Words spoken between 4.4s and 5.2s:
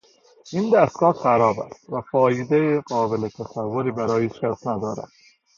کس ندارد.